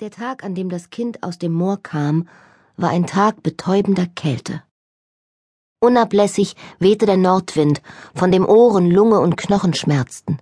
[0.00, 2.28] Der Tag, an dem das Kind aus dem Moor kam,
[2.76, 4.62] war ein Tag betäubender Kälte.
[5.80, 7.80] Unablässig wehte der Nordwind,
[8.14, 10.38] von dem Ohren, Lunge und Knochen schmerzten.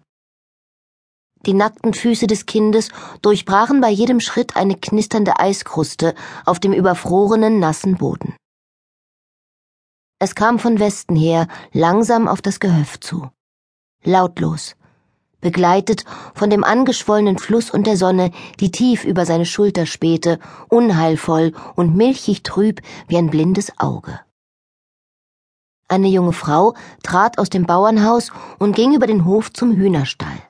[1.46, 2.88] Die nackten Füße des Kindes
[3.22, 8.34] durchbrachen bei jedem Schritt eine knisternde Eiskruste auf dem überfrorenen, nassen Boden.
[10.18, 13.30] Es kam von Westen her langsam auf das Gehöft zu.
[14.02, 14.74] Lautlos,
[15.44, 16.04] begleitet
[16.34, 21.94] von dem angeschwollenen Fluss und der Sonne, die tief über seine Schulter spähte, unheilvoll und
[21.94, 24.18] milchig trüb wie ein blindes Auge.
[25.86, 26.74] Eine junge Frau
[27.04, 30.42] trat aus dem Bauernhaus und ging über den Hof zum Hühnerstall.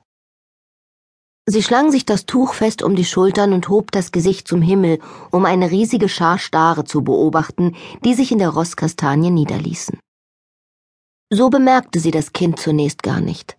[1.47, 4.99] Sie schlang sich das Tuch fest um die Schultern und hob das Gesicht zum Himmel,
[5.29, 9.99] um eine riesige Schar Stare zu beobachten, die sich in der Rosskastanie niederließen.
[11.31, 13.57] So bemerkte sie das Kind zunächst gar nicht.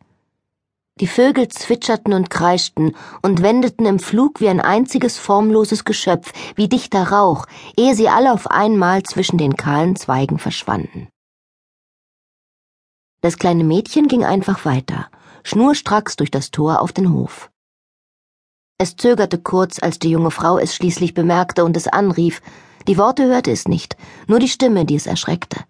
[0.98, 6.69] Die Vögel zwitscherten und kreischten und wendeten im Flug wie ein einziges formloses Geschöpf, wie
[6.69, 7.45] dichter Rauch,
[7.77, 11.08] ehe sie alle auf einmal zwischen den kahlen Zweigen verschwanden.
[13.20, 15.11] Das kleine Mädchen ging einfach weiter,
[15.42, 17.50] schnurstracks durch das Tor auf den Hof.
[18.78, 22.41] Es zögerte kurz, als die junge Frau es schließlich bemerkte und es anrief.
[22.88, 23.97] Die Worte hörte es nicht,
[24.28, 25.64] nur die Stimme, die es erschreckte.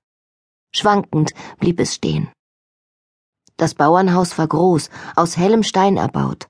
[0.73, 2.31] Schwankend blieb es stehen.
[3.57, 6.47] Das Bauernhaus war groß, aus hellem Stein erbaut.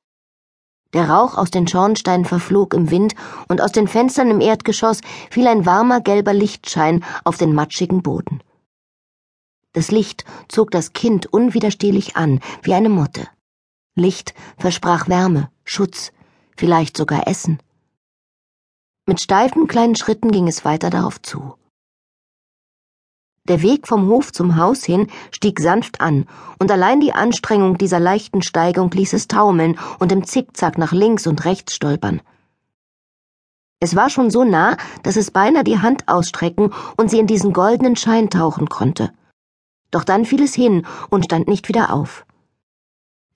[0.92, 3.14] Der Rauch aus den Schornsteinen verflog im Wind,
[3.48, 8.40] und aus den Fenstern im Erdgeschoss fiel ein warmer gelber Lichtschein auf den matschigen Boden.
[9.72, 13.28] Das Licht zog das Kind unwiderstehlich an, wie eine Motte.
[13.94, 16.12] Licht versprach Wärme, Schutz,
[16.56, 17.58] vielleicht sogar Essen.
[19.06, 21.54] Mit steifen kleinen Schritten ging es weiter darauf zu.
[23.48, 26.26] Der Weg vom Hof zum Haus hin stieg sanft an,
[26.58, 31.28] und allein die Anstrengung dieser leichten Steigung ließ es taumeln und im Zickzack nach links
[31.28, 32.20] und rechts stolpern.
[33.78, 37.52] Es war schon so nah, dass es beinahe die Hand ausstrecken und sie in diesen
[37.52, 39.12] goldenen Schein tauchen konnte.
[39.92, 42.26] Doch dann fiel es hin und stand nicht wieder auf.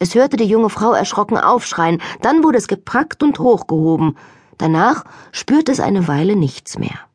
[0.01, 4.17] Es hörte die junge Frau erschrocken aufschreien, dann wurde es gepackt und hochgehoben.
[4.59, 7.10] Danach spürte es eine Weile nichts mehr.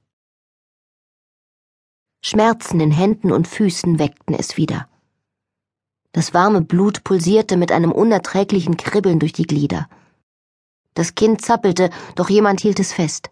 [2.28, 4.90] Schmerzen in Händen und Füßen weckten es wieder.
[6.12, 9.88] Das warme Blut pulsierte mit einem unerträglichen Kribbeln durch die Glieder.
[10.96, 13.30] Das Kind zappelte, doch jemand hielt es fest.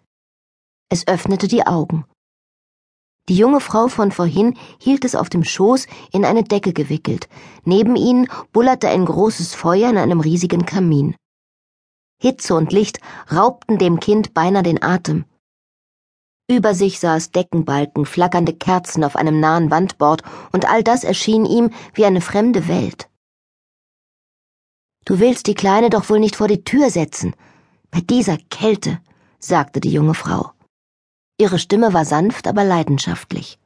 [0.90, 2.04] Es öffnete die Augen.
[3.28, 7.28] Die junge Frau von vorhin hielt es auf dem Schoß in eine Decke gewickelt.
[7.64, 11.16] Neben ihnen bullerte ein großes Feuer in einem riesigen Kamin.
[12.22, 13.00] Hitze und Licht
[13.32, 15.24] raubten dem Kind beinahe den Atem.
[16.50, 20.22] Über sich sah es Deckenbalken, flackernde Kerzen auf einem nahen Wandbord,
[20.52, 23.08] und all das erschien ihm wie eine fremde Welt.
[25.06, 27.34] Du willst die Kleine doch wohl nicht vor die Tür setzen.
[27.90, 29.00] Bei dieser Kälte,
[29.38, 30.52] sagte die junge Frau.
[31.38, 33.58] Ihre Stimme war sanft, aber leidenschaftlich.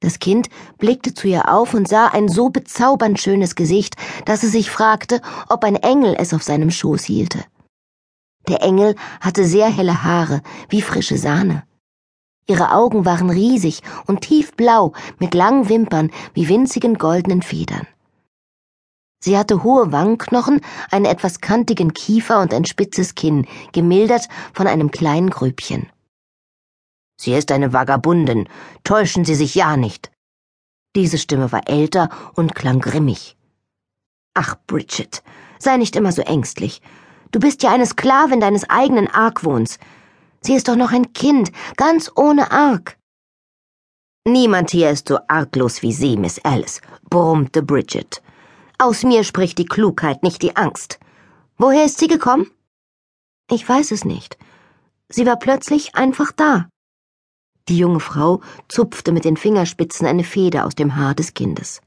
[0.00, 4.52] Das Kind blickte zu ihr auf und sah ein so bezaubernd schönes Gesicht, dass es
[4.52, 7.44] sich fragte, ob ein Engel es auf seinem Schoß hielte.
[8.50, 11.62] Der Engel hatte sehr helle Haare, wie frische Sahne.
[12.48, 17.86] Ihre Augen waren riesig und tiefblau mit langen Wimpern wie winzigen goldenen Federn.
[19.22, 24.90] Sie hatte hohe Wangenknochen, einen etwas kantigen Kiefer und ein spitzes Kinn, gemildert von einem
[24.90, 25.88] kleinen Grübchen.
[27.20, 28.48] Sie ist eine Vagabundin,
[28.82, 30.10] täuschen Sie sich ja nicht.
[30.96, 33.36] Diese Stimme war älter und klang grimmig.
[34.34, 35.22] Ach, Bridget,
[35.60, 36.82] sei nicht immer so ängstlich.
[37.32, 39.78] Du bist ja eine Sklavin deines eigenen Argwohns.
[40.40, 42.98] Sie ist doch noch ein Kind, ganz ohne Arg.
[44.26, 48.22] Niemand hier ist so arglos wie Sie, Miss Alice, brummte Bridget.
[48.78, 50.98] Aus mir spricht die Klugheit, nicht die Angst.
[51.56, 52.50] Woher ist sie gekommen?
[53.50, 54.38] Ich weiß es nicht.
[55.08, 56.68] Sie war plötzlich einfach da.
[57.68, 61.80] Die junge Frau zupfte mit den Fingerspitzen eine Feder aus dem Haar des Kindes.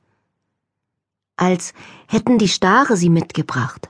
[1.36, 1.74] Als
[2.08, 3.90] hätten die Stare sie mitgebracht.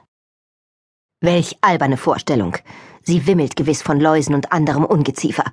[1.24, 2.58] Welch alberne Vorstellung.
[3.02, 5.46] Sie wimmelt gewiss von Läusen und anderem Ungeziefer.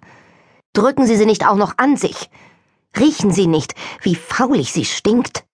[0.72, 2.28] Drücken Sie sie nicht auch noch an sich.
[2.98, 5.44] Riechen Sie nicht, wie faulig sie stinkt.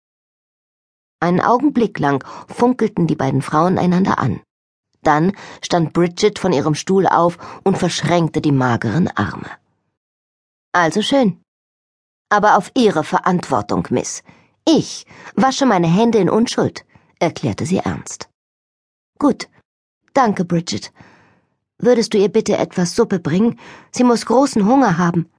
[1.20, 4.40] Einen Augenblick lang funkelten die beiden Frauen einander an.
[5.02, 9.50] Dann stand Bridget von ihrem Stuhl auf und verschränkte die mageren Arme.
[10.72, 11.42] Also schön.
[12.30, 14.22] Aber auf Ihre Verantwortung, Miss.
[14.66, 15.04] Ich
[15.34, 16.86] wasche meine Hände in Unschuld,
[17.18, 18.30] erklärte sie ernst.
[19.18, 19.48] Gut,
[20.16, 20.94] Danke, Bridget.
[21.78, 23.60] Würdest du ihr bitte etwas Suppe bringen?
[23.92, 25.30] Sie muss großen Hunger haben.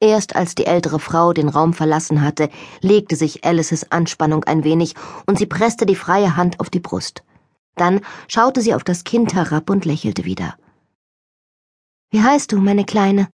[0.00, 2.50] Erst als die ältere Frau den Raum verlassen hatte,
[2.82, 4.96] legte sich Alices Anspannung ein wenig
[5.26, 7.24] und sie presste die freie Hand auf die Brust.
[7.74, 10.58] Dann schaute sie auf das Kind herab und lächelte wieder.
[12.10, 13.30] Wie heißt du, meine Kleine?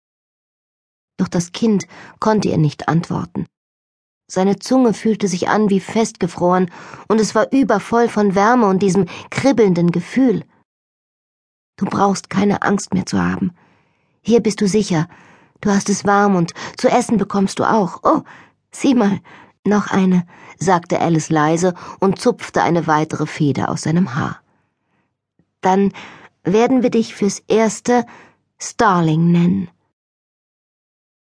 [1.16, 1.88] Doch das Kind
[2.20, 3.46] konnte ihr nicht antworten.
[4.30, 6.70] Seine Zunge fühlte sich an wie festgefroren,
[7.08, 10.44] und es war übervoll von Wärme und diesem kribbelnden Gefühl.
[11.76, 13.52] Du brauchst keine Angst mehr zu haben.
[14.20, 15.08] Hier bist du sicher.
[15.60, 18.00] Du hast es warm und zu essen bekommst du auch.
[18.02, 18.22] Oh,
[18.70, 19.20] sieh mal,
[19.64, 20.26] noch eine,
[20.58, 24.40] sagte Alice leise und zupfte eine weitere Feder aus seinem Haar.
[25.62, 25.92] Dann
[26.42, 28.04] werden wir dich fürs Erste
[28.60, 29.70] Starling nennen.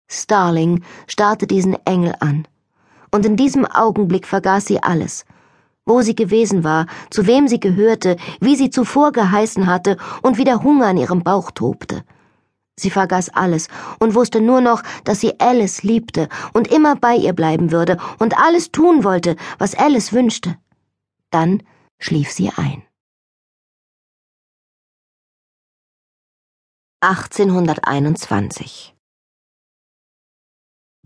[0.09, 2.47] Starling starrte diesen Engel an,
[3.11, 5.25] und in diesem Augenblick vergaß sie alles,
[5.85, 10.43] wo sie gewesen war, zu wem sie gehörte, wie sie zuvor geheißen hatte und wie
[10.43, 12.03] der Hunger in ihrem Bauch tobte.
[12.79, 13.69] Sie vergaß alles
[13.99, 18.37] und wusste nur noch, dass sie Alice liebte und immer bei ihr bleiben würde und
[18.37, 20.57] alles tun wollte, was Alice wünschte.
[21.31, 21.63] Dann
[21.99, 22.83] schlief sie ein.
[27.01, 28.96] 1821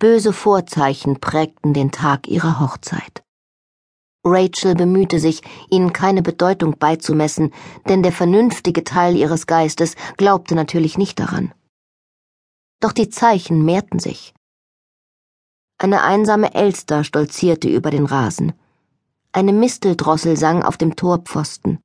[0.01, 3.23] Böse Vorzeichen prägten den Tag ihrer Hochzeit.
[4.25, 7.53] Rachel bemühte sich, ihnen keine Bedeutung beizumessen,
[7.87, 11.53] denn der vernünftige Teil ihres Geistes glaubte natürlich nicht daran.
[12.79, 14.33] Doch die Zeichen mehrten sich.
[15.77, 18.53] Eine einsame Elster stolzierte über den Rasen.
[19.33, 21.79] Eine Misteldrossel sang auf dem Torpfosten.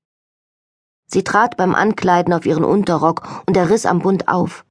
[1.07, 4.65] Sie trat beim Ankleiden auf ihren Unterrock und er riss am Bund auf.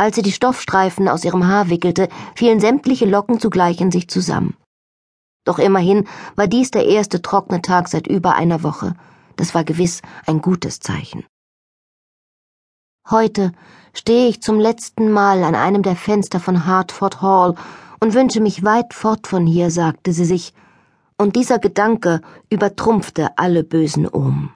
[0.00, 4.56] Als sie die Stoffstreifen aus ihrem Haar wickelte, fielen sämtliche Locken zugleich in sich zusammen.
[5.44, 8.94] Doch immerhin war dies der erste trockene Tag seit über einer Woche.
[9.36, 11.26] Das war gewiss ein gutes Zeichen.
[13.10, 13.52] Heute
[13.92, 17.54] stehe ich zum letzten Mal an einem der Fenster von Hartford Hall
[18.00, 20.54] und wünsche mich weit fort von hier, sagte sie sich,
[21.18, 24.54] und dieser Gedanke übertrumpfte alle bösen Ohm.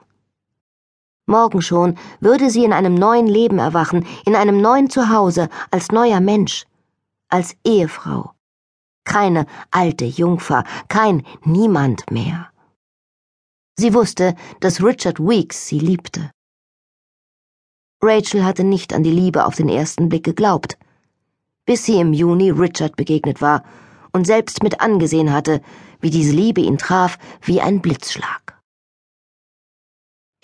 [1.27, 6.19] Morgen schon würde sie in einem neuen Leben erwachen, in einem neuen Zuhause, als neuer
[6.19, 6.65] Mensch,
[7.29, 8.33] als Ehefrau.
[9.05, 12.49] Keine alte Jungfer, kein Niemand mehr.
[13.77, 16.31] Sie wusste, dass Richard Weeks sie liebte.
[18.01, 20.77] Rachel hatte nicht an die Liebe auf den ersten Blick geglaubt,
[21.65, 23.63] bis sie im Juni Richard begegnet war
[24.13, 25.61] und selbst mit angesehen hatte,
[25.99, 28.54] wie diese Liebe ihn traf wie ein Blitzschlag.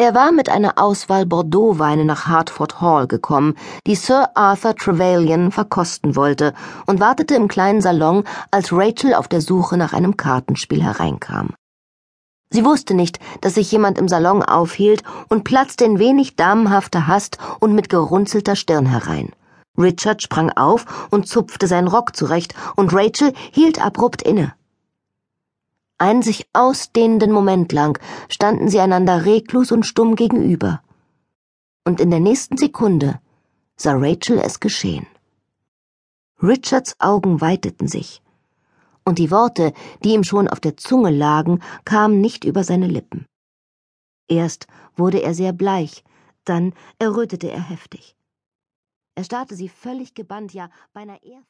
[0.01, 3.53] Er war mit einer Auswahl Bordeaux-Weine nach Hertford Hall gekommen,
[3.85, 6.55] die Sir Arthur Trevelyan verkosten wollte,
[6.87, 11.53] und wartete im kleinen Salon, als Rachel auf der Suche nach einem Kartenspiel hereinkam.
[12.49, 17.37] Sie wusste nicht, dass sich jemand im Salon aufhielt und platzte in wenig damenhafter Hast
[17.59, 19.33] und mit gerunzelter Stirn herein.
[19.77, 24.55] Richard sprang auf und zupfte seinen Rock zurecht, und Rachel hielt abrupt inne.
[26.01, 30.81] Einen sich ausdehnenden Moment lang standen sie einander reglos und stumm gegenüber.
[31.85, 33.21] Und in der nächsten Sekunde
[33.75, 35.05] sah Rachel es geschehen.
[36.41, 38.23] Richards Augen weiteten sich,
[39.05, 43.27] und die Worte, die ihm schon auf der Zunge lagen, kamen nicht über seine Lippen.
[44.27, 44.65] Erst
[44.95, 46.03] wurde er sehr bleich,
[46.45, 48.15] dann errötete er heftig.
[49.13, 51.39] Er starrte sie völlig gebannt, ja beinahe eher